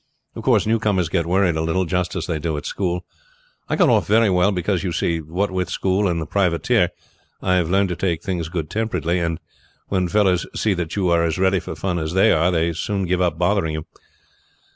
[0.35, 3.05] Of course newcomers get worried a little just as they do at school.
[3.69, 6.89] I got off very well; because, you see, what with school and the privateer
[7.39, 9.39] I have learned to take things good temperedly, and
[9.89, 13.05] when fellows see that you are as ready for fun as they are they soon
[13.05, 13.85] give up bothering you.